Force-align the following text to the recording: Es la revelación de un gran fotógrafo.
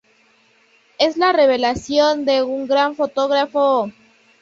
Es 0.97 1.15
la 1.15 1.31
revelación 1.31 2.25
de 2.25 2.41
un 2.41 2.65
gran 2.65 2.95
fotógrafo. 2.95 3.91